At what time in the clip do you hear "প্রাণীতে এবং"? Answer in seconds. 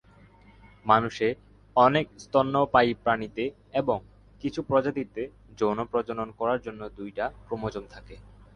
3.03-3.97